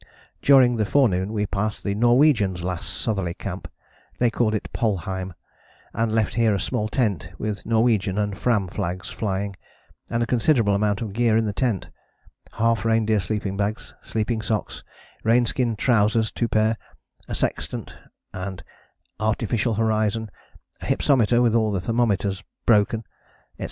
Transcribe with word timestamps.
During 0.41 0.77
the 0.77 0.85
forenoon 0.87 1.31
we 1.31 1.45
passed 1.45 1.83
the 1.83 1.93
Norwegians' 1.93 2.63
last 2.63 2.89
southerly 2.89 3.35
camp: 3.35 3.67
they 4.17 4.31
called 4.31 4.55
it 4.55 4.73
Polheim 4.73 5.35
and 5.93 6.11
left 6.11 6.33
here 6.33 6.55
a 6.55 6.59
small 6.59 6.87
tent 6.89 7.29
with 7.37 7.67
Norwegian 7.67 8.17
and 8.17 8.35
Fram 8.35 8.67
flags 8.67 9.09
flying, 9.09 9.55
and 10.09 10.23
a 10.23 10.25
considerable 10.25 10.73
amount 10.73 11.01
of 11.01 11.13
gear 11.13 11.37
in 11.37 11.45
the 11.45 11.53
tent: 11.53 11.89
half 12.53 12.83
reindeer 12.83 13.19
sleeping 13.19 13.55
bags, 13.55 13.93
sleeping 14.01 14.41
socks, 14.41 14.83
reinskin 15.23 15.77
trousers 15.77 16.31
2 16.31 16.47
pair, 16.47 16.77
a 17.27 17.35
sextant, 17.35 17.95
and 18.33 18.63
artif[icial] 19.19 19.77
horizon, 19.77 20.31
a 20.81 20.85
hypsometer 20.85 21.43
with 21.43 21.53
all 21.53 21.71
the 21.71 21.79
thermoms 21.79 22.41
broken, 22.65 23.03
etc. 23.53 23.59